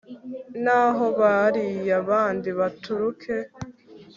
naho 0.63 1.05
bariya 1.19 1.97
bandi 2.09 2.49
baturuke 2.59 3.35